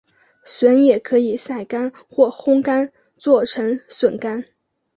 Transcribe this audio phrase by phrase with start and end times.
[0.43, 4.43] 笋也可以晒干或烘干做成笋干。